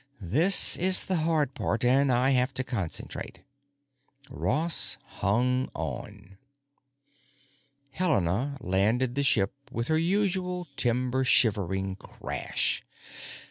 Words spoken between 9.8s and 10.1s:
her